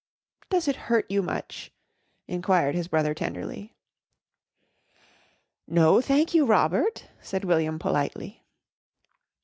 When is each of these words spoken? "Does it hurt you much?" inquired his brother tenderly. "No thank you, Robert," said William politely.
"Does 0.49 0.67
it 0.67 0.75
hurt 0.89 1.11
you 1.11 1.21
much?" 1.21 1.71
inquired 2.27 2.73
his 2.73 2.87
brother 2.87 3.13
tenderly. 3.13 3.75
"No 5.67 6.01
thank 6.01 6.33
you, 6.33 6.43
Robert," 6.43 7.07
said 7.21 7.45
William 7.45 7.77
politely. 7.77 8.43